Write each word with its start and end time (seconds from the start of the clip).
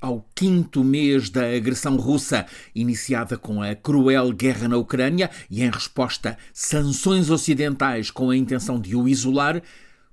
ao 0.00 0.26
quinto 0.34 0.84
mês 0.84 1.30
da 1.30 1.44
agressão 1.44 1.96
russa, 1.96 2.46
iniciada 2.74 3.36
com 3.36 3.62
a 3.62 3.74
cruel 3.74 4.32
guerra 4.32 4.68
na 4.68 4.76
Ucrânia 4.76 5.30
e, 5.50 5.62
em 5.62 5.70
resposta, 5.70 6.38
sanções 6.52 7.30
ocidentais 7.30 8.10
com 8.10 8.30
a 8.30 8.36
intenção 8.36 8.80
de 8.80 8.94
o 8.94 9.08
isolar, 9.08 9.62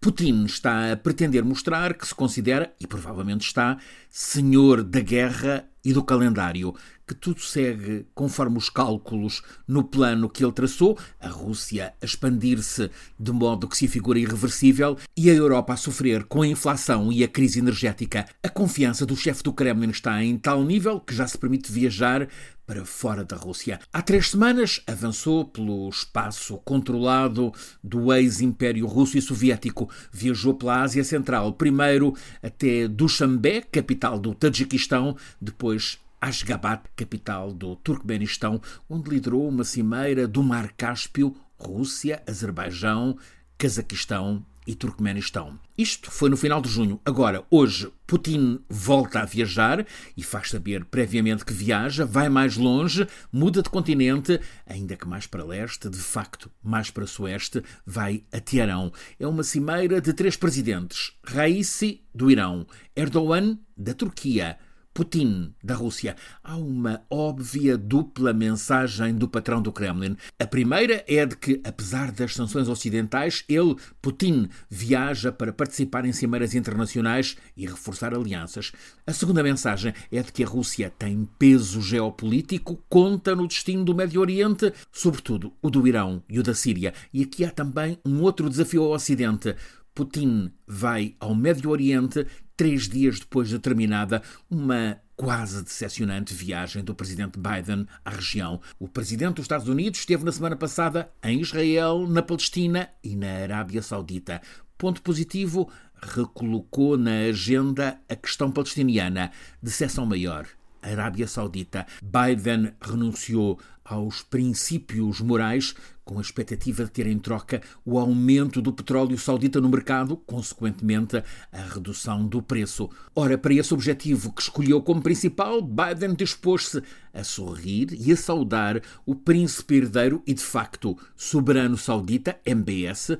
Putin 0.00 0.44
está 0.44 0.92
a 0.92 0.96
pretender 0.96 1.44
mostrar 1.44 1.94
que 1.94 2.06
se 2.06 2.14
considera, 2.14 2.72
e 2.78 2.86
provavelmente 2.86 3.42
está, 3.46 3.78
senhor 4.08 4.84
da 4.84 5.00
guerra 5.00 5.68
e 5.84 5.92
do 5.92 6.04
calendário, 6.04 6.74
que 7.08 7.14
tudo 7.14 7.40
segue 7.40 8.06
conforme 8.14 8.58
os 8.58 8.68
cálculos 8.68 9.42
no 9.66 9.82
plano 9.82 10.28
que 10.28 10.44
ele 10.44 10.52
traçou, 10.52 10.98
a 11.18 11.28
Rússia 11.28 11.94
a 12.00 12.04
expandir-se 12.04 12.90
de 13.18 13.32
modo 13.32 13.66
que 13.66 13.76
se 13.76 13.88
figura 13.88 14.18
irreversível 14.18 14.98
e 15.16 15.30
a 15.30 15.34
Europa 15.34 15.72
a 15.72 15.76
sofrer 15.76 16.24
com 16.24 16.42
a 16.42 16.46
inflação 16.46 17.10
e 17.10 17.24
a 17.24 17.28
crise 17.28 17.60
energética. 17.60 18.26
A 18.42 18.48
confiança 18.50 19.06
do 19.06 19.16
chefe 19.16 19.42
do 19.42 19.54
Kremlin 19.54 19.88
está 19.88 20.22
em 20.22 20.36
tal 20.36 20.62
nível 20.62 21.00
que 21.00 21.14
já 21.14 21.26
se 21.26 21.38
permite 21.38 21.72
viajar 21.72 22.28
para 22.66 22.84
fora 22.84 23.24
da 23.24 23.34
Rússia. 23.34 23.80
Há 23.90 24.02
três 24.02 24.28
semanas 24.28 24.82
avançou 24.86 25.46
pelo 25.46 25.88
espaço 25.88 26.58
controlado 26.58 27.50
do 27.82 28.12
ex-império 28.12 28.86
russo 28.86 29.16
e 29.16 29.22
soviético. 29.22 29.88
Viajou 30.12 30.52
pela 30.52 30.82
Ásia 30.82 31.02
Central, 31.02 31.54
primeiro 31.54 32.14
até 32.42 32.86
Dushanbe, 32.86 33.62
capital 33.72 34.18
do 34.18 34.34
Tajiquistão, 34.34 35.16
depois 35.40 35.98
Ashgabat, 36.20 36.84
capital 36.96 37.52
do 37.52 37.76
Turcomenistão, 37.76 38.60
onde 38.88 39.10
liderou 39.10 39.48
uma 39.48 39.64
cimeira 39.64 40.26
do 40.26 40.42
Mar 40.42 40.72
Cáspio, 40.76 41.34
Rússia, 41.56 42.22
Azerbaijão, 42.26 43.16
Cazaquistão 43.56 44.44
e 44.68 44.74
Turcomenistão. 44.74 45.58
Isto 45.78 46.10
foi 46.10 46.28
no 46.28 46.36
final 46.36 46.60
de 46.60 46.68
junho. 46.68 47.00
Agora, 47.02 47.42
hoje, 47.50 47.90
Putin 48.06 48.60
volta 48.68 49.20
a 49.20 49.24
viajar 49.24 49.86
e 50.14 50.22
faz 50.22 50.50
saber 50.50 50.84
previamente 50.84 51.42
que 51.42 51.54
viaja, 51.54 52.04
vai 52.04 52.28
mais 52.28 52.58
longe, 52.58 53.08
muda 53.32 53.62
de 53.62 53.70
continente, 53.70 54.38
ainda 54.66 54.94
que 54.94 55.08
mais 55.08 55.26
para 55.26 55.42
leste, 55.42 55.88
de 55.88 55.96
facto, 55.96 56.50
mais 56.62 56.90
para 56.90 57.06
sueste, 57.06 57.62
vai 57.86 58.22
a 58.30 58.38
Teherão. 58.40 58.92
É 59.18 59.26
uma 59.26 59.42
cimeira 59.42 60.02
de 60.02 60.12
três 60.12 60.36
presidentes: 60.36 61.14
Raisi, 61.24 62.02
do 62.14 62.30
Irão, 62.30 62.66
Erdogan, 62.94 63.58
da 63.74 63.94
Turquia 63.94 64.58
Putin, 64.98 65.54
da 65.62 65.76
Rússia. 65.76 66.16
Há 66.42 66.56
uma 66.56 67.02
óbvia 67.08 67.78
dupla 67.78 68.32
mensagem 68.32 69.14
do 69.14 69.28
patrão 69.28 69.62
do 69.62 69.70
Kremlin. 69.70 70.16
A 70.40 70.44
primeira 70.44 71.04
é 71.06 71.24
de 71.24 71.36
que, 71.36 71.60
apesar 71.62 72.10
das 72.10 72.34
sanções 72.34 72.68
ocidentais, 72.68 73.44
ele, 73.48 73.76
Putin, 74.02 74.48
viaja 74.68 75.30
para 75.30 75.52
participar 75.52 76.04
em 76.04 76.12
cimeiras 76.12 76.52
internacionais 76.52 77.36
e 77.56 77.64
reforçar 77.64 78.12
alianças. 78.12 78.72
A 79.06 79.12
segunda 79.12 79.40
mensagem 79.40 79.94
é 80.10 80.20
de 80.20 80.32
que 80.32 80.42
a 80.42 80.48
Rússia 80.48 80.92
tem 80.98 81.28
peso 81.38 81.80
geopolítico, 81.80 82.82
conta 82.88 83.36
no 83.36 83.46
destino 83.46 83.84
do 83.84 83.94
Médio 83.94 84.20
Oriente, 84.20 84.72
sobretudo 84.90 85.52
o 85.62 85.70
do 85.70 85.86
Irão 85.86 86.24
e 86.28 86.40
o 86.40 86.42
da 86.42 86.54
Síria. 86.54 86.92
E 87.14 87.22
aqui 87.22 87.44
há 87.44 87.52
também 87.52 88.00
um 88.04 88.20
outro 88.20 88.50
desafio 88.50 88.82
ao 88.82 88.90
Ocidente. 88.90 89.54
Putin 89.98 90.52
vai 90.64 91.16
ao 91.18 91.34
Médio 91.34 91.70
Oriente 91.70 92.24
três 92.56 92.88
dias 92.88 93.18
depois 93.18 93.48
de 93.48 93.58
terminada 93.58 94.22
uma 94.48 94.96
quase 95.16 95.60
decepcionante 95.64 96.32
viagem 96.32 96.84
do 96.84 96.94
presidente 96.94 97.36
Biden 97.36 97.84
à 98.04 98.10
região. 98.10 98.60
O 98.78 98.86
presidente 98.86 99.34
dos 99.34 99.46
Estados 99.46 99.66
Unidos 99.66 99.98
esteve 99.98 100.24
na 100.24 100.30
semana 100.30 100.54
passada 100.54 101.10
em 101.20 101.40
Israel, 101.40 102.06
na 102.06 102.22
Palestina 102.22 102.88
e 103.02 103.16
na 103.16 103.42
Arábia 103.42 103.82
Saudita. 103.82 104.40
Ponto 104.78 105.02
positivo, 105.02 105.68
recolocou 106.00 106.96
na 106.96 107.22
agenda 107.22 108.00
a 108.08 108.14
questão 108.14 108.52
palestiniana, 108.52 109.32
decepção 109.60 110.06
maior. 110.06 110.46
Arábia 110.88 111.26
Saudita. 111.26 111.86
Biden 112.02 112.72
renunciou 112.80 113.58
aos 113.84 114.22
princípios 114.22 115.20
morais 115.20 115.74
com 116.04 116.18
a 116.18 116.22
expectativa 116.22 116.84
de 116.84 116.90
ter 116.90 117.06
em 117.06 117.18
troca 117.18 117.60
o 117.84 117.98
aumento 117.98 118.62
do 118.62 118.72
petróleo 118.72 119.18
saudita 119.18 119.60
no 119.60 119.68
mercado, 119.68 120.16
consequentemente 120.16 121.22
a 121.52 121.62
redução 121.74 122.26
do 122.26 122.42
preço. 122.42 122.88
Ora, 123.14 123.36
para 123.36 123.52
esse 123.54 123.74
objetivo 123.74 124.32
que 124.32 124.42
escolheu 124.42 124.80
como 124.80 125.02
principal, 125.02 125.60
Biden 125.60 126.14
dispôs-se 126.14 126.82
a 127.12 127.22
sorrir 127.22 127.88
e 127.92 128.12
a 128.12 128.16
saudar 128.16 128.80
o 129.04 129.14
príncipe 129.14 129.76
herdeiro 129.76 130.22
e, 130.26 130.32
de 130.32 130.42
facto, 130.42 130.96
soberano 131.14 131.76
saudita, 131.76 132.38
MBS, 132.44 133.18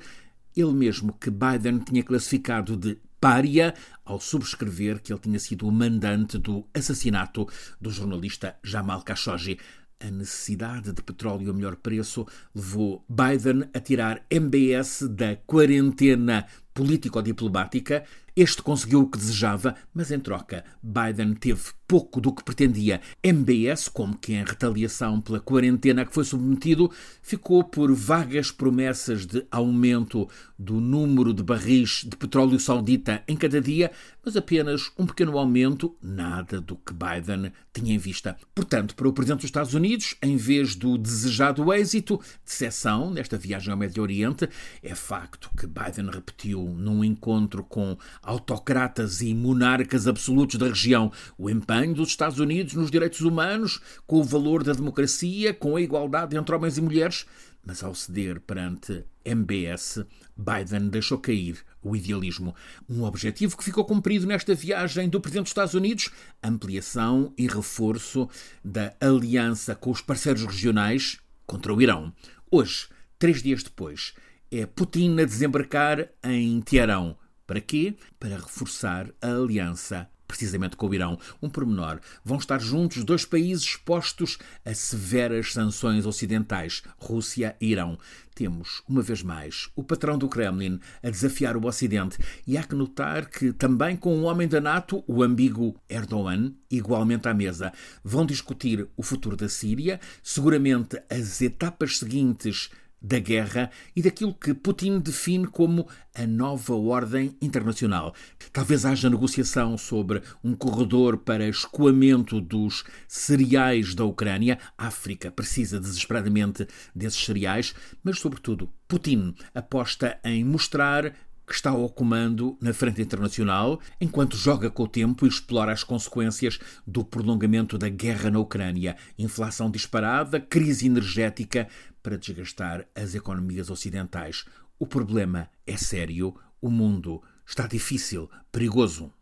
ele 0.55 0.73
mesmo 0.73 1.13
que 1.13 1.29
Biden 1.29 1.79
tinha 1.79 2.03
classificado 2.03 2.75
de 2.75 2.97
pária 3.19 3.73
ao 4.05 4.19
subscrever 4.19 5.01
que 5.01 5.11
ele 5.11 5.19
tinha 5.19 5.39
sido 5.39 5.67
o 5.67 5.71
mandante 5.71 6.37
do 6.37 6.65
assassinato 6.73 7.47
do 7.79 7.91
jornalista 7.91 8.55
Jamal 8.63 9.03
Khashoggi. 9.03 9.59
A 9.99 10.09
necessidade 10.09 10.93
de 10.93 11.03
petróleo 11.03 11.51
a 11.51 11.53
melhor 11.53 11.75
preço 11.75 12.25
levou 12.55 13.05
Biden 13.09 13.69
a 13.73 13.79
tirar 13.81 14.25
MBS 14.29 15.09
da 15.09 15.35
quarentena 15.35 16.45
político-diplomática. 16.73 18.05
Este 18.39 18.61
conseguiu 18.61 19.01
o 19.01 19.05
que 19.05 19.17
desejava, 19.17 19.75
mas 19.93 20.11
em 20.11 20.17
troca, 20.17 20.63
Biden 20.81 21.33
teve 21.33 21.59
pouco 21.85 22.21
do 22.21 22.31
que 22.31 22.43
pretendia. 22.43 23.01
MBS, 23.23 23.89
como 23.89 24.15
que 24.15 24.33
em 24.33 24.45
retaliação 24.45 25.19
pela 25.19 25.39
quarentena 25.39 26.03
a 26.03 26.05
que 26.05 26.13
foi 26.13 26.23
submetido, 26.23 26.91
ficou 27.21 27.63
por 27.63 27.91
vagas 27.91 28.51
promessas 28.51 29.25
de 29.25 29.43
aumento 29.49 30.29
do 30.57 30.79
número 30.79 31.33
de 31.33 31.41
barris 31.41 32.05
de 32.07 32.15
petróleo 32.15 32.59
saudita 32.59 33.23
em 33.27 33.35
cada 33.35 33.59
dia, 33.59 33.91
mas 34.23 34.37
apenas 34.37 34.91
um 34.99 35.07
pequeno 35.07 35.35
aumento, 35.37 35.97
nada 35.99 36.61
do 36.61 36.75
que 36.75 36.93
Biden 36.93 37.51
tinha 37.73 37.95
em 37.95 37.97
vista. 37.97 38.37
Portanto, 38.53 38.95
para 38.95 39.07
o 39.07 39.13
Presidente 39.13 39.39
dos 39.39 39.45
Estados 39.45 39.73
Unidos, 39.73 40.15
em 40.21 40.37
vez 40.37 40.75
do 40.75 40.95
desejado 40.95 41.73
êxito, 41.73 42.21
decepção 42.45 43.09
nesta 43.09 43.35
viagem 43.35 43.71
ao 43.71 43.79
Médio 43.79 44.03
Oriente, 44.03 44.47
é 44.83 44.93
facto 44.93 45.49
que 45.57 45.65
Biden 45.65 46.11
repetiu 46.11 46.63
num 46.63 47.03
encontro 47.03 47.63
com 47.63 47.97
autocratas 48.29 49.21
e 49.21 49.33
monarcas 49.33 50.07
absolutos 50.07 50.57
da 50.57 50.67
região 50.67 51.11
o 51.35 51.49
empenho 51.49 51.95
dos 51.95 52.09
Estados 52.09 52.37
Unidos 52.37 52.75
nos 52.75 52.91
direitos 52.91 53.21
humanos, 53.21 53.81
com 54.05 54.17
o 54.17 54.23
valor 54.23 54.63
da 54.63 54.71
democracia, 54.71 55.51
com 55.51 55.75
a 55.75 55.81
igualdade 55.81 56.37
entre 56.37 56.53
homens 56.53 56.77
e 56.77 56.81
mulheres, 56.81 57.25
mas 57.65 57.83
ao 57.83 57.95
ceder 57.95 58.39
perante 58.39 59.03
MBS, 59.25 60.05
Biden 60.37 60.89
deixou 60.89 61.17
cair 61.17 61.57
o 61.81 61.95
idealismo. 61.95 62.55
Um 62.87 63.03
objetivo 63.03 63.57
que 63.57 63.63
ficou 63.63 63.83
cumprido 63.83 64.27
nesta 64.27 64.53
viagem 64.53 65.09
do 65.09 65.19
Presidente 65.19 65.45
dos 65.45 65.51
Estados 65.51 65.73
Unidos: 65.73 66.11
ampliação 66.43 67.33
e 67.35 67.47
reforço 67.47 68.29
da 68.63 68.93
aliança 69.01 69.73
com 69.73 69.89
os 69.89 70.01
parceiros 70.01 70.45
regionais 70.45 71.17
contra 71.47 71.73
o 71.73 71.81
Irão. 71.81 72.13
Hoje, 72.51 72.87
três 73.17 73.41
dias 73.41 73.63
depois, 73.63 74.13
é 74.51 74.67
Putin 74.67 75.19
a 75.19 75.25
desembarcar 75.25 76.09
em 76.23 76.61
Teherão. 76.61 77.17
Para 77.49 77.61
quê? 77.61 77.95
Para 78.19 78.35
reforçar 78.35 79.09
a 79.19 79.27
aliança 79.29 80.07
precisamente 80.27 80.75
com 80.77 80.87
o 80.87 80.93
Irão. 80.93 81.17
Um 81.41 81.49
pormenor: 81.49 81.99
vão 82.23 82.37
estar 82.37 82.59
juntos 82.59 83.03
dois 83.03 83.25
países 83.25 83.63
expostos 83.63 84.37
a 84.63 84.71
severas 84.71 85.53
sanções 85.53 86.05
ocidentais, 86.05 86.83
Rússia 86.99 87.55
e 87.59 87.71
Irão. 87.71 87.97
Temos, 88.35 88.83
uma 88.87 89.01
vez 89.01 89.23
mais, 89.23 89.67
o 89.75 89.83
patrão 89.83 90.15
do 90.15 90.29
Kremlin 90.29 90.79
a 91.01 91.09
desafiar 91.09 91.57
o 91.57 91.65
Ocidente. 91.65 92.19
E 92.45 92.55
há 92.55 92.61
que 92.61 92.75
notar 92.75 93.27
que, 93.27 93.51
também 93.51 93.97
com 93.97 94.19
o 94.19 94.25
homem 94.25 94.47
da 94.47 94.61
NATO, 94.61 95.03
o 95.07 95.23
ambíguo 95.23 95.75
Erdogan, 95.89 96.53
igualmente 96.69 97.27
à 97.27 97.33
mesa, 97.33 97.73
vão 98.03 98.27
discutir 98.27 98.87
o 98.95 99.01
futuro 99.01 99.35
da 99.35 99.49
Síria, 99.49 99.99
seguramente 100.21 101.01
as 101.09 101.41
etapas 101.41 101.97
seguintes 101.97 102.69
da 103.01 103.19
guerra 103.19 103.71
e 103.95 104.01
daquilo 104.01 104.33
que 104.33 104.53
Putin 104.53 104.99
define 104.99 105.47
como 105.47 105.87
a 106.13 106.25
nova 106.25 106.75
ordem 106.75 107.35
internacional. 107.41 108.13
Talvez 108.51 108.85
haja 108.85 109.09
negociação 109.09 109.77
sobre 109.77 110.21
um 110.43 110.53
corredor 110.53 111.17
para 111.17 111.47
escoamento 111.47 112.41
dos 112.41 112.83
cereais 113.07 113.95
da 113.95 114.03
Ucrânia. 114.03 114.59
A 114.77 114.87
África 114.87 115.31
precisa 115.31 115.79
desesperadamente 115.79 116.67
desses 116.93 117.23
cereais, 117.23 117.73
mas, 118.03 118.19
sobretudo, 118.19 118.69
Putin 118.87 119.33
aposta 119.53 120.19
em 120.23 120.43
mostrar 120.43 121.13
que 121.49 121.55
está 121.55 121.71
ao 121.71 121.89
comando 121.89 122.55
na 122.61 122.71
frente 122.73 123.01
internacional, 123.01 123.79
enquanto 123.99 124.37
joga 124.37 124.69
com 124.69 124.83
o 124.83 124.87
tempo 124.87 125.25
e 125.25 125.29
explora 125.29 125.73
as 125.73 125.83
consequências 125.83 126.59
do 126.85 127.03
prolongamento 127.03 127.75
da 127.75 127.89
guerra 127.89 128.29
na 128.29 128.39
Ucrânia, 128.39 128.95
inflação 129.17 129.71
disparada, 129.71 130.39
crise 130.39 130.85
energética, 130.85 131.67
para 132.09 132.17
desgastar 132.17 132.87
as 132.95 133.13
economias 133.13 133.69
ocidentais. 133.69 134.43
O 134.79 134.87
problema 134.87 135.47
é 135.67 135.77
sério, 135.77 136.35
o 136.59 136.71
mundo 136.71 137.21
está 137.45 137.67
difícil, 137.67 138.27
perigoso. 138.51 139.13